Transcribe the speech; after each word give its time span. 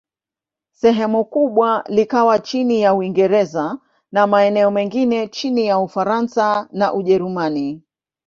Sehemu 0.71 1.23
kubwa 1.25 1.83
likawa 1.87 2.39
chini 2.39 2.81
ya 2.81 2.93
Uingereza, 2.93 3.79
na 4.11 4.27
maeneo 4.27 4.71
mengine 4.71 5.27
chini 5.27 5.65
ya 5.67 5.79
Ufaransa 5.79 6.67
na 6.71 6.93
Ujerumani. 6.93 7.81